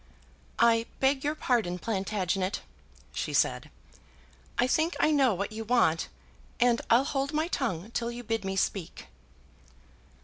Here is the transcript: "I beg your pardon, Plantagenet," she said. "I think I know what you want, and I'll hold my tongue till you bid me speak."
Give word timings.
"I 0.57 0.87
beg 0.99 1.23
your 1.23 1.35
pardon, 1.35 1.77
Plantagenet," 1.77 2.61
she 3.13 3.33
said. 3.33 3.69
"I 4.57 4.65
think 4.65 4.95
I 4.99 5.11
know 5.11 5.35
what 5.35 5.51
you 5.51 5.63
want, 5.63 6.07
and 6.59 6.81
I'll 6.89 7.03
hold 7.03 7.33
my 7.33 7.47
tongue 7.47 7.91
till 7.91 8.09
you 8.09 8.23
bid 8.23 8.43
me 8.43 8.55
speak." 8.55 9.09